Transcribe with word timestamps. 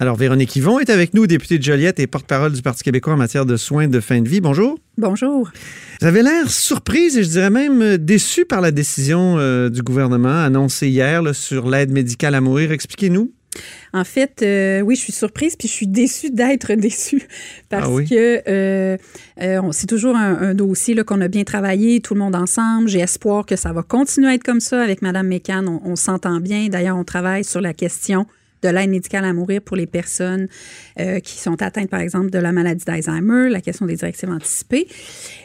Alors, 0.00 0.16
Véronique 0.16 0.56
Yvon 0.56 0.78
est 0.78 0.88
avec 0.88 1.12
nous, 1.12 1.26
députée 1.26 1.58
de 1.58 1.62
Joliette 1.62 2.00
et 2.00 2.06
porte-parole 2.06 2.52
du 2.52 2.62
Parti 2.62 2.82
québécois 2.82 3.12
en 3.12 3.16
matière 3.18 3.44
de 3.44 3.58
soins 3.58 3.86
de 3.86 4.00
fin 4.00 4.22
de 4.22 4.28
vie. 4.30 4.40
Bonjour. 4.40 4.78
Bonjour. 4.96 5.50
Vous 6.00 6.06
avez 6.06 6.22
l'air 6.22 6.50
surprise 6.50 7.18
et 7.18 7.22
je 7.22 7.28
dirais 7.28 7.50
même 7.50 7.98
déçue 7.98 8.46
par 8.46 8.62
la 8.62 8.70
décision 8.70 9.36
euh, 9.38 9.68
du 9.68 9.82
gouvernement 9.82 10.42
annoncée 10.42 10.88
hier 10.88 11.20
là, 11.20 11.34
sur 11.34 11.68
l'aide 11.68 11.90
médicale 11.92 12.34
à 12.34 12.40
mourir. 12.40 12.72
Expliquez-nous. 12.72 13.30
En 13.92 14.04
fait, 14.04 14.40
euh, 14.40 14.80
oui, 14.80 14.94
je 14.94 15.00
suis 15.02 15.12
surprise, 15.12 15.54
puis 15.54 15.68
je 15.68 15.72
suis 15.74 15.88
déçue 15.88 16.30
d'être 16.30 16.72
déçue 16.72 17.20
parce 17.68 17.84
Ah 17.86 17.90
oui? 17.90 18.08
que 18.08 18.40
euh, 18.48 18.96
euh, 19.42 19.60
c'est 19.72 19.88
toujours 19.88 20.16
un, 20.16 20.38
un 20.40 20.54
dossier 20.54 20.94
qu'on 21.04 21.20
a 21.20 21.28
bien 21.28 21.44
travaillé, 21.44 22.00
tout 22.00 22.14
le 22.14 22.20
monde 22.20 22.36
ensemble. 22.36 22.88
J'ai 22.88 23.00
espoir 23.00 23.44
que 23.44 23.56
ça 23.56 23.74
va 23.74 23.82
continuer 23.82 24.28
à 24.28 24.34
être 24.34 24.44
comme 24.44 24.60
ça 24.60 24.80
avec 24.82 25.02
Madame 25.02 25.26
Mécan. 25.26 25.66
On, 25.66 25.90
on 25.90 25.96
s'entend 25.96 26.40
bien. 26.40 26.68
D'ailleurs, 26.68 26.96
on 26.96 27.04
travaille 27.04 27.44
sur 27.44 27.60
la 27.60 27.74
question 27.74 28.24
de 28.62 28.68
l'aide 28.68 28.90
médicale 28.90 29.24
à 29.24 29.32
mourir 29.32 29.60
pour 29.62 29.76
les 29.76 29.86
personnes 29.86 30.48
euh, 30.98 31.20
qui 31.20 31.38
sont 31.38 31.60
atteintes, 31.62 31.90
par 31.90 32.00
exemple, 32.00 32.30
de 32.30 32.38
la 32.38 32.52
maladie 32.52 32.84
d'Alzheimer, 32.84 33.48
la 33.50 33.60
question 33.60 33.86
des 33.86 33.96
directives 33.96 34.30
anticipées. 34.30 34.86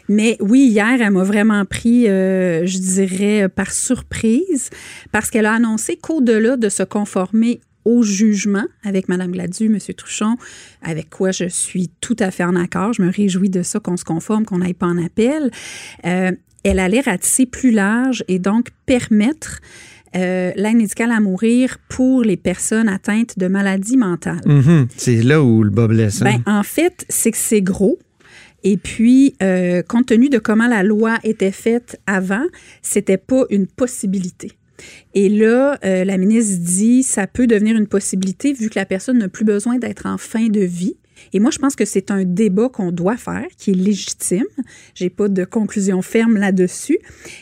Mais 0.10 0.38
oui, 0.40 0.68
hier, 0.68 1.02
elle 1.02 1.12
m'a 1.12 1.24
vraiment 1.24 1.66
pris, 1.66 2.08
euh, 2.08 2.66
je 2.66 2.78
dirais, 2.78 3.50
par 3.50 3.72
surprise, 3.72 4.70
parce 5.12 5.30
qu'elle 5.30 5.46
a 5.46 5.54
annoncé 5.54 5.98
qu'au-delà 5.98 6.58
de 6.58 6.70
se 6.70 6.84
conformer 6.84 7.62
au 7.86 8.02
jugement 8.02 8.66
avec 8.84 9.08
Mme 9.08 9.32
Gladu, 9.32 9.68
M. 9.68 9.78
Truchon, 9.96 10.38
avec 10.82 11.10
quoi 11.10 11.32
je 11.32 11.48
suis 11.48 11.90
tout 12.02 12.16
à 12.20 12.32
fait 12.32 12.44
en 12.44 12.56
accord. 12.56 12.94
Je 12.94 13.04
me 13.04 13.12
réjouis 13.12 13.50
de 13.50 13.62
ça, 13.62 13.80
qu'on 13.80 13.96
se 13.96 14.04
conforme, 14.04 14.44
qu'on 14.44 14.58
n'aille 14.58 14.74
pas 14.74 14.88
en 14.88 15.04
appel. 15.04 15.52
Euh, 16.06 16.32
elle 16.64 16.80
allait 16.80 17.02
ratisser 17.02 17.46
plus 17.46 17.70
large 17.70 18.24
et 18.28 18.40
donc 18.40 18.70
permettre 18.88 19.62
euh, 20.16 20.52
l'aide 20.56 20.76
médicale 20.78 21.12
à 21.12 21.20
mourir 21.20 21.78
pour 21.90 22.24
les 22.24 22.38
personnes 22.38 22.88
atteintes 22.90 23.38
de 23.38 23.48
maladies 23.48 23.98
mentales. 23.98 24.42
Mhm. 24.46 24.88
C'est 24.96 25.22
là 25.22 25.44
où 25.44 25.64
le 25.64 25.70
bas 25.70 25.88
blesse. 25.88 26.22
hein? 26.22 26.26
Ben, 26.46 26.52
en 26.52 26.64
fait, 26.64 27.06
c'est 27.10 27.32
que 27.32 27.38
c'est 27.38 27.62
gros. 27.62 27.98
Et 28.64 28.78
puis, 28.78 29.36
euh, 29.44 29.84
compte 29.84 30.08
tenu 30.08 30.30
de 30.30 30.40
comment 30.40 30.68
la 30.68 30.82
loi 30.82 31.18
était 31.24 31.52
faite 31.52 32.00
avant, 32.08 32.46
c'était 32.82 33.18
pas 33.18 33.44
une 33.52 33.68
possibilité. 33.68 34.52
Et 35.14 35.30
là, 35.30 35.78
euh, 35.86 36.04
la 36.04 36.18
ministre 36.18 36.58
dit 36.62 37.04
ça 37.04 37.28
peut 37.28 37.48
devenir 37.48 37.78
une 37.78 37.88
possibilité 37.88 38.54
vu 38.54 38.70
que 38.70 38.78
la 38.80 38.86
personne 38.86 39.20
n'a 39.20 39.30
plus 39.30 39.46
besoin 39.46 39.78
d'être 39.78 40.06
en 40.06 40.18
fin 40.18 40.48
de 40.48 40.62
vie. 40.62 40.96
Et 41.34 41.40
moi, 41.40 41.52
je 41.52 41.60
pense 41.60 41.76
que 41.76 41.86
c'est 41.86 42.12
un 42.12 42.24
débat 42.24 42.70
qu'on 42.70 42.92
doit 42.92 43.18
faire, 43.18 43.48
qui 43.58 43.72
est 43.72 43.76
légitime. 43.76 44.46
J'ai 44.94 45.10
pas 45.10 45.28
de 45.28 45.44
conclusion 45.44 46.02
ferme 46.02 46.38
là-dessus, 46.38 47.00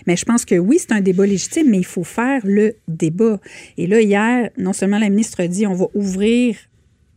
mais 0.07 0.15
je 0.15 0.25
pense 0.25 0.45
que 0.45 0.55
oui, 0.55 0.77
c'est 0.79 0.91
un 0.91 1.01
débat 1.01 1.25
légitime, 1.25 1.69
mais 1.69 1.79
il 1.79 1.85
faut 1.85 2.03
faire 2.03 2.41
le 2.43 2.75
débat. 2.87 3.39
Et 3.77 3.87
là, 3.87 4.01
hier, 4.01 4.49
non 4.57 4.73
seulement 4.73 4.99
la 4.99 5.09
ministre 5.09 5.41
a 5.41 5.47
dit 5.47 5.67
on 5.67 5.73
va 5.73 5.87
ouvrir 5.93 6.55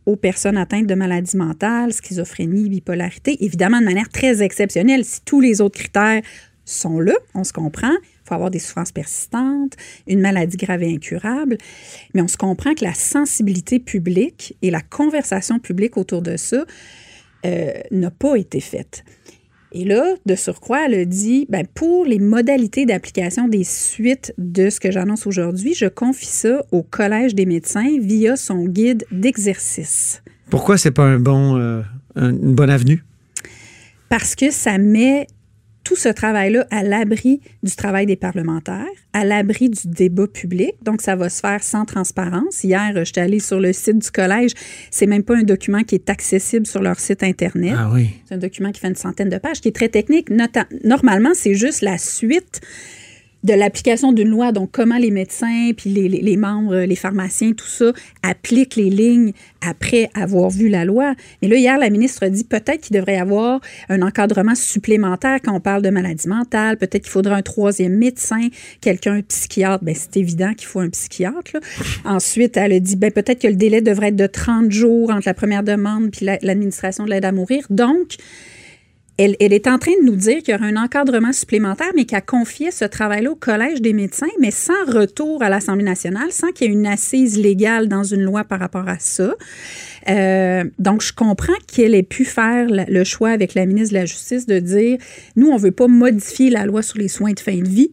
aux 0.05 0.15
personnes 0.15 0.57
atteintes 0.57 0.87
de 0.87 0.95
maladies 0.95 1.35
mentales, 1.35 1.91
schizophrénie, 1.91 2.69
bipolarité, 2.69 3.43
évidemment 3.43 3.79
de 3.79 3.85
manière 3.85 4.07
très 4.07 4.41
exceptionnelle. 4.41 5.03
Si 5.03 5.21
tous 5.25 5.41
les 5.41 5.59
autres 5.59 5.77
critères 5.77 6.21
sont 6.63 6.99
là, 6.99 7.13
on 7.33 7.43
se 7.43 7.51
comprend. 7.51 7.93
Il 8.27 8.29
faut 8.29 8.35
avoir 8.35 8.51
des 8.51 8.59
souffrances 8.59 8.91
persistantes, 8.91 9.73
une 10.05 10.19
maladie 10.19 10.57
grave 10.57 10.83
et 10.83 10.93
incurable. 10.93 11.57
Mais 12.13 12.21
on 12.21 12.27
se 12.27 12.35
comprend 12.35 12.73
que 12.73 12.83
la 12.83 12.93
sensibilité 12.93 13.79
publique 13.79 14.57
et 14.61 14.69
la 14.69 14.81
conversation 14.81 15.59
publique 15.59 15.95
autour 15.95 16.21
de 16.21 16.35
ça 16.35 16.65
euh, 17.45 17.71
n'a 17.91 18.11
pas 18.11 18.35
été 18.35 18.59
faite. 18.59 19.05
Et 19.71 19.85
là, 19.85 20.15
de 20.25 20.35
surcroît, 20.35 20.85
elle 20.87 20.93
a 20.95 21.05
dit, 21.05 21.45
ben, 21.49 21.65
pour 21.73 22.05
les 22.05 22.19
modalités 22.19 22.85
d'application 22.85 23.47
des 23.47 23.63
suites 23.63 24.33
de 24.37 24.69
ce 24.69 24.79
que 24.81 24.91
j'annonce 24.91 25.25
aujourd'hui, 25.25 25.73
je 25.73 25.85
confie 25.85 26.25
ça 26.25 26.65
au 26.71 26.83
Collège 26.83 27.33
des 27.33 27.45
médecins 27.45 27.97
via 27.99 28.35
son 28.35 28.65
guide 28.65 29.05
d'exercice. 29.11 30.21
Pourquoi 30.49 30.77
c'est 30.77 30.91
pas 30.91 31.03
un 31.03 31.19
bon, 31.19 31.57
euh, 31.57 31.81
un- 32.15 32.31
une 32.31 32.55
bonne 32.55 32.69
avenue? 32.69 33.03
Parce 34.09 34.35
que 34.35 34.51
ça 34.51 34.77
met 34.77 35.27
tout 35.87 35.95
ce 35.95 36.09
travail-là 36.09 36.67
à 36.69 36.83
l'abri 36.83 37.39
du 37.63 37.73
travail 37.73 38.05
des 38.05 38.17
parlementaires, 38.17 38.85
à 39.13 39.23
l'abri 39.23 39.69
du 39.69 39.87
débat 39.87 40.27
public. 40.27 40.73
Donc, 40.81 41.01
ça 41.01 41.15
va 41.15 41.29
se 41.29 41.39
faire 41.39 41.63
sans 41.63 41.85
transparence. 41.85 42.61
Hier, 42.65 42.91
je 42.93 43.05
suis 43.05 43.19
allée 43.21 43.39
sur 43.39 43.59
le 43.61 43.71
site 43.71 43.99
du 43.99 44.11
collège. 44.11 44.51
C'est 44.91 45.05
même 45.07 45.23
pas 45.23 45.37
un 45.37 45.43
document 45.43 45.83
qui 45.83 45.95
est 45.95 46.09
accessible 46.09 46.67
sur 46.67 46.81
leur 46.81 46.99
site 46.99 47.23
Internet. 47.23 47.73
Ah 47.77 47.89
oui. 47.93 48.09
C'est 48.27 48.35
un 48.35 48.37
document 48.37 48.71
qui 48.73 48.81
fait 48.81 48.89
une 48.89 48.95
centaine 48.95 49.29
de 49.29 49.37
pages, 49.37 49.61
qui 49.61 49.69
est 49.69 49.75
très 49.75 49.87
technique. 49.87 50.29
Nota- 50.29 50.67
Normalement, 50.83 51.31
c'est 51.33 51.53
juste 51.53 51.81
la 51.81 51.97
suite 51.97 52.59
de 53.43 53.53
l'application 53.53 54.11
d'une 54.11 54.29
loi, 54.29 54.51
donc 54.51 54.71
comment 54.71 54.97
les 54.97 55.11
médecins, 55.11 55.71
puis 55.77 55.89
les, 55.91 56.37
membres, 56.37 56.79
les 56.79 56.95
pharmaciens, 56.95 57.53
tout 57.53 57.67
ça, 57.67 57.91
appliquent 58.23 58.75
les 58.75 58.89
lignes 58.89 59.31
après 59.65 60.09
avoir 60.15 60.49
vu 60.49 60.69
la 60.69 60.85
loi. 60.85 61.13
Mais 61.41 61.47
là, 61.47 61.55
hier, 61.55 61.77
la 61.77 61.89
ministre 61.89 62.23
a 62.23 62.29
dit 62.29 62.43
peut-être 62.43 62.81
qu'il 62.81 62.95
devrait 62.95 63.15
y 63.15 63.19
avoir 63.19 63.61
un 63.89 64.01
encadrement 64.01 64.55
supplémentaire 64.55 65.39
quand 65.43 65.53
on 65.53 65.59
parle 65.59 65.81
de 65.81 65.89
maladie 65.89 66.27
mentale, 66.27 66.77
peut-être 66.77 67.03
qu'il 67.03 67.11
faudrait 67.11 67.35
un 67.35 67.41
troisième 67.41 67.95
médecin, 67.95 68.47
quelqu'un, 68.81 69.15
un 69.15 69.21
psychiatre. 69.21 69.83
Bien, 69.83 69.93
c'est 69.95 70.17
évident 70.17 70.53
qu'il 70.53 70.67
faut 70.67 70.79
un 70.79 70.89
psychiatre. 70.89 71.57
Ensuite, 72.05 72.57
elle 72.57 72.73
a 72.73 72.79
dit 72.79 72.95
ben, 72.95 73.11
peut-être 73.11 73.41
que 73.41 73.47
le 73.47 73.55
délai 73.55 73.81
devrait 73.81 74.07
être 74.09 74.15
de 74.15 74.27
30 74.27 74.71
jours 74.71 75.11
entre 75.11 75.27
la 75.27 75.33
première 75.33 75.63
demande 75.63 76.11
puis 76.11 76.25
la- 76.25 76.39
l'administration 76.41 77.05
de 77.05 77.11
l'aide 77.11 77.25
à 77.25 77.31
mourir. 77.31 77.65
Donc, 77.69 78.15
elle, 79.17 79.35
est 79.39 79.67
en 79.67 79.79
train 79.79 79.93
de 79.99 80.05
nous 80.05 80.15
dire 80.15 80.43
qu'il 80.43 80.53
y 80.53 80.57
aura 80.57 80.65
un 80.65 80.75
encadrement 80.75 81.33
supplémentaire, 81.33 81.91
mais 81.95 82.05
qu'elle 82.05 82.23
confiait 82.23 82.71
ce 82.71 82.85
travail-là 82.85 83.31
au 83.31 83.35
Collège 83.35 83.81
des 83.81 83.93
médecins, 83.93 84.27
mais 84.39 84.51
sans 84.51 84.85
retour 84.87 85.41
à 85.41 85.49
l'Assemblée 85.49 85.83
nationale, 85.83 86.31
sans 86.31 86.51
qu'il 86.51 86.67
y 86.67 86.69
ait 86.69 86.73
une 86.73 86.85
assise 86.85 87.39
légale 87.39 87.87
dans 87.87 88.03
une 88.03 88.21
loi 88.21 88.43
par 88.43 88.59
rapport 88.59 88.87
à 88.87 88.99
ça. 88.99 89.33
Euh, 90.09 90.63
donc, 90.77 91.01
je 91.01 91.13
comprends 91.13 91.57
qu'elle 91.67 91.95
ait 91.95 92.03
pu 92.03 92.25
faire 92.25 92.67
le 92.69 93.03
choix 93.03 93.29
avec 93.29 93.55
la 93.55 93.65
ministre 93.65 93.93
de 93.93 93.99
la 93.99 94.05
Justice 94.05 94.45
de 94.45 94.59
dire, 94.59 94.97
nous, 95.35 95.47
on 95.47 95.55
ne 95.55 95.59
veut 95.59 95.71
pas 95.71 95.87
modifier 95.87 96.49
la 96.49 96.65
loi 96.65 96.81
sur 96.81 96.99
les 96.99 97.07
soins 97.07 97.33
de 97.33 97.39
fin 97.39 97.57
de 97.57 97.67
vie. 97.67 97.91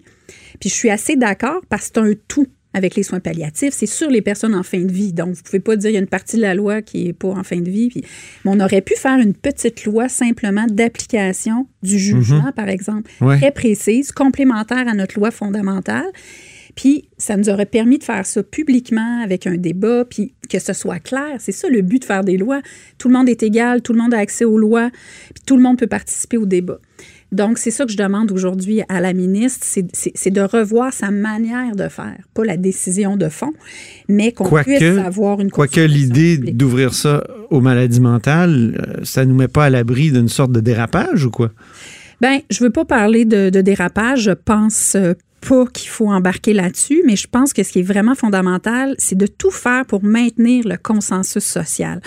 Puis 0.61 0.69
je 0.69 0.75
suis 0.75 0.91
assez 0.91 1.17
d'accord 1.17 1.61
parce 1.69 1.89
que 1.89 1.91
c'est 1.95 2.01
un 2.01 2.13
tout 2.29 2.47
avec 2.75 2.97
les 2.97 3.03
soins 3.03 3.21
palliatifs. 3.21 3.73
C'est 3.73 3.87
sur 3.87 4.11
les 4.11 4.21
personnes 4.21 4.55
en 4.55 4.63
fin 4.63 4.81
de 4.81 4.93
vie. 4.93 5.13
Donc, 5.13 5.35
vous 5.35 5.43
pouvez 5.43 5.61
pas 5.61 5.77
dire 5.77 5.89
qu'il 5.89 5.95
y 5.95 5.99
a 5.99 6.01
une 6.01 6.07
partie 6.07 6.37
de 6.37 6.43
la 6.43 6.55
loi 6.55 6.83
qui 6.83 7.09
est 7.09 7.13
pas 7.13 7.29
en 7.29 7.43
fin 7.43 7.61
de 7.61 7.71
vie. 7.71 7.89
Puis, 7.89 8.03
mais 8.45 8.51
on 8.55 8.61
aurait 8.61 8.83
pu 8.83 8.95
faire 8.97 9.19
une 9.19 9.33
petite 9.35 9.85
loi 9.85 10.09
simplement 10.09 10.67
d'application 10.69 11.67
du 11.83 11.99
jugement, 11.99 12.53
par 12.53 12.69
exemple, 12.69 13.11
Ouais. 13.21 13.39
très 13.39 13.53
précise, 13.53 14.13
complémentaire 14.13 14.87
à 14.89 14.95
notre 14.95 15.19
loi 15.19 15.31
fondamentale. 15.31 16.05
Puis, 16.75 17.09
ça 17.19 17.37
nous 17.37 17.49
aurait 17.51 17.67
permis 17.67 17.99
de 17.99 18.05
faire 18.05 18.27
ça 18.27 18.43
publiquement 18.43 19.21
avec 19.23 19.47
un 19.47 19.57
débat, 19.57 20.05
puis 20.05 20.35
que 20.49 20.59
ce 20.59 20.73
soit 20.73 20.99
clair. 20.99 21.37
C'est 21.39 21.53
ça 21.53 21.69
le 21.69 21.83
but 21.83 22.01
de 22.01 22.05
faire 22.05 22.25
des 22.25 22.37
lois. 22.37 22.61
Tout 22.99 23.09
le 23.09 23.15
monde 23.15 23.29
est 23.29 23.43
égal, 23.43 23.81
tout 23.83 23.93
le 23.93 24.01
monde 24.01 24.13
a 24.15 24.19
accès 24.19 24.45
aux 24.45 24.59
lois, 24.59 24.91
puis 25.35 25.43
tout 25.47 25.57
le 25.57 25.63
monde 25.63 25.79
peut 25.79 25.87
participer 25.87 26.37
au 26.37 26.47
débat. 26.47 26.79
Donc, 27.33 27.59
c'est 27.59 27.73
ça 27.73 27.85
que 27.85 27.91
je 27.91 27.97
demande 27.97 28.31
aujourd'hui 28.31 28.83
à 28.89 29.01
la 29.01 29.13
ministre, 29.13 29.67
c'est- 29.67 30.31
de 30.31 30.41
revoir 30.41 30.93
sa 30.93 31.11
manière 31.11 31.75
de 31.75 31.89
faire, 31.89 32.17
pas 32.33 32.45
la 32.45 32.57
décision 32.57 33.17
de 33.17 33.29
fond, 33.29 33.53
mais 34.09 34.31
qu'on 34.33 34.45
puisse 34.63 34.83
avoir 34.99 35.41
une 35.41 35.51
quoique 35.51 35.81
l'idée 35.81 36.39
d'ouvrir 36.39 36.95
ça 36.95 37.25
aux 37.51 37.61
maladies 37.61 38.01
mentales, 38.01 38.81
euh, 39.01 39.05
ça 39.05 39.25
nous 39.25 39.35
met 39.35 39.49
pas 39.49 39.65
à 39.65 39.71
l'abri 39.71 40.13
d'une 40.13 40.29
sorte 40.29 40.53
de 40.53 40.61
dérapage 40.61 41.25
ou 41.25 41.31
quoi? 41.31 41.51
Ben, 42.21 42.39
je 42.51 42.63
veux 42.63 42.71
pas 42.71 42.85
parler 42.85 43.25
de, 43.25 43.51
de 43.51 43.61
dérapage. 43.61 44.23
Je 44.23 44.31
pense 44.31 44.95
euh, 44.95 45.15
pas 45.47 45.67
qu'il 45.67 45.91
faut 45.91 46.11
embarquer 46.11 46.53
là-dessus, 46.55 47.03
mais 47.05 47.17
je 47.17 47.29
pense 47.29 47.53
que 47.53 47.63
ce 47.63 47.73
qui 47.73 47.81
est 47.81 47.83
vraiment 47.83 48.15
fondamental, 48.15 48.95
c'est 48.99 49.17
de 49.17 49.27
tout 49.27 49.51
faire 49.51 49.85
pour 49.85 50.03
maintenir 50.03 50.67
le 50.67 50.77
consensus 50.77 51.45
social. 51.45 52.01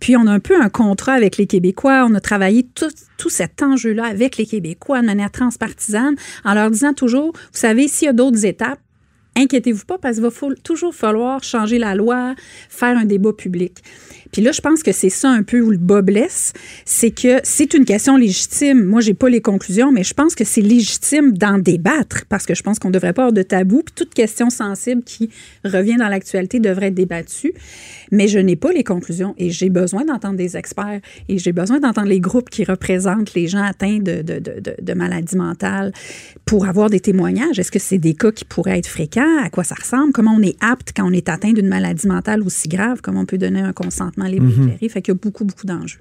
Puis, 0.00 0.16
on 0.16 0.26
a 0.26 0.32
un 0.32 0.40
peu 0.40 0.60
un 0.60 0.68
contrat 0.68 1.12
avec 1.12 1.36
les 1.36 1.46
Québécois. 1.46 2.06
On 2.08 2.14
a 2.14 2.20
travaillé 2.20 2.64
tout, 2.64 2.90
tout 3.18 3.30
cet 3.30 3.62
enjeu-là 3.62 4.06
avec 4.06 4.36
les 4.36 4.46
Québécois 4.46 5.00
de 5.00 5.06
manière 5.06 5.30
transpartisane 5.30 6.16
en 6.44 6.54
leur 6.54 6.70
disant 6.70 6.92
toujours, 6.92 7.32
vous 7.34 7.58
savez, 7.58 7.86
s'il 7.86 8.06
y 8.06 8.08
a 8.08 8.12
d'autres 8.12 8.44
étapes, 8.44 8.80
inquiétez-vous 9.36 9.84
pas 9.84 9.98
parce 9.98 10.16
qu'il 10.16 10.24
va 10.24 10.30
toujours 10.62 10.94
falloir 10.94 11.42
changer 11.42 11.78
la 11.78 11.94
loi, 11.94 12.34
faire 12.68 12.96
un 12.96 13.04
débat 13.04 13.32
public. 13.32 13.78
Puis 14.32 14.40
là, 14.40 14.50
je 14.50 14.62
pense 14.62 14.82
que 14.82 14.92
c'est 14.92 15.10
ça 15.10 15.28
un 15.28 15.42
peu 15.42 15.60
où 15.60 15.70
le 15.70 15.76
bas 15.76 16.00
blesse, 16.00 16.54
c'est 16.86 17.10
que 17.10 17.40
c'est 17.42 17.74
une 17.74 17.84
question 17.84 18.16
légitime. 18.16 18.82
Moi, 18.82 19.02
j'ai 19.02 19.12
pas 19.12 19.28
les 19.28 19.42
conclusions, 19.42 19.92
mais 19.92 20.04
je 20.04 20.14
pense 20.14 20.34
que 20.34 20.44
c'est 20.44 20.62
légitime 20.62 21.36
d'en 21.36 21.58
débattre 21.58 22.24
parce 22.30 22.46
que 22.46 22.54
je 22.54 22.62
pense 22.62 22.78
qu'on 22.78 22.88
devrait 22.88 23.12
pas 23.12 23.24
avoir 23.24 23.32
de 23.34 23.42
tabou. 23.42 23.82
Puis 23.82 23.94
toute 23.94 24.14
question 24.14 24.48
sensible 24.48 25.02
qui 25.02 25.28
revient 25.66 25.96
dans 25.96 26.08
l'actualité 26.08 26.60
devrait 26.60 26.86
être 26.86 26.94
débattue. 26.94 27.52
Mais 28.10 28.26
je 28.26 28.38
n'ai 28.38 28.56
pas 28.56 28.72
les 28.72 28.84
conclusions 28.84 29.34
et 29.36 29.50
j'ai 29.50 29.68
besoin 29.68 30.06
d'entendre 30.06 30.36
des 30.36 30.56
experts 30.56 31.00
et 31.28 31.36
j'ai 31.36 31.52
besoin 31.52 31.78
d'entendre 31.78 32.08
les 32.08 32.20
groupes 32.20 32.48
qui 32.48 32.64
représentent 32.64 33.34
les 33.34 33.48
gens 33.48 33.62
atteints 33.62 33.98
de 33.98 34.94
maladies 34.94 35.36
mentales 35.36 35.92
pour 36.46 36.66
avoir 36.66 36.88
des 36.88 37.00
témoignages. 37.00 37.58
Est-ce 37.58 37.70
que 37.70 37.78
c'est 37.78 37.98
des 37.98 38.14
cas 38.14 38.32
qui 38.32 38.46
pourraient 38.46 38.78
être 38.78 38.88
fréquents? 38.88 39.21
À 39.44 39.50
quoi 39.50 39.64
ça 39.64 39.74
ressemble? 39.74 40.12
Comment 40.12 40.34
on 40.34 40.42
est 40.42 40.56
apte 40.60 40.92
quand 40.94 41.08
on 41.08 41.12
est 41.12 41.28
atteint 41.28 41.52
d'une 41.52 41.68
maladie 41.68 42.06
mentale 42.06 42.42
aussi 42.42 42.68
grave? 42.68 43.00
Comment 43.02 43.20
on 43.20 43.26
peut 43.26 43.38
donner 43.38 43.60
un 43.60 43.72
consentement 43.72 44.26
libre 44.26 44.46
et 44.48 44.52
éclairé? 44.52 44.88
Fait 44.88 45.02
qu'il 45.02 45.14
y 45.14 45.16
a 45.16 45.20
beaucoup, 45.20 45.44
beaucoup 45.44 45.66
d'enjeux. 45.66 45.98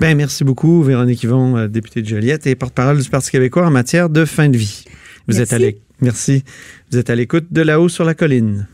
Ben, 0.00 0.16
merci 0.16 0.42
beaucoup, 0.42 0.82
Véronique 0.82 1.22
Yvon, 1.22 1.56
euh, 1.56 1.68
députée 1.68 2.02
de 2.02 2.08
Joliette 2.08 2.46
et 2.46 2.54
porte-parole 2.54 3.00
du 3.00 3.08
Parti 3.08 3.30
québécois 3.30 3.66
en 3.66 3.70
matière 3.70 4.08
de 4.08 4.24
fin 4.24 4.48
de 4.48 4.56
vie. 4.56 4.84
Vous 5.28 5.36
Merci. 5.36 5.54
êtes 5.54 5.62
à 5.62 5.78
Merci. 6.00 6.44
Vous 6.90 6.98
êtes 6.98 7.10
à 7.10 7.14
l'écoute 7.14 7.46
de 7.52 7.62
là-haut 7.62 7.88
sur 7.88 8.04
la 8.04 8.14
colline. 8.14 8.66